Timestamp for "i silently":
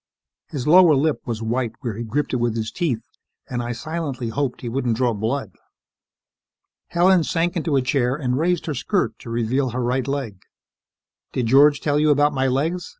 3.61-4.29